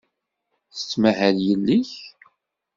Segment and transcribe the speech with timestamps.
[0.75, 1.89] Tettmahal yelli-k?